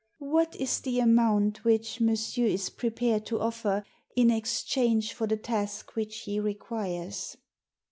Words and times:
''What 0.19 0.55
is 0.55 0.79
the 0.79 0.99
amount 0.99 1.63
which 1.63 2.01
monsieur 2.01 2.47
is 2.47 2.71
prepared 2.71 3.23
to 3.27 3.39
offer 3.39 3.85
in 4.15 4.31
exchange 4.31 5.13
for 5.13 5.27
the 5.27 5.37
task 5.37 5.95
which 5.95 6.21
he 6.21 6.39
requires 6.39 7.37